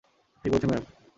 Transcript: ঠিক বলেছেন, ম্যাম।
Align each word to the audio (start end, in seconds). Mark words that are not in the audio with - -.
ঠিক 0.43 0.51
বলেছেন, 0.51 0.69
ম্যাম। 0.69 0.83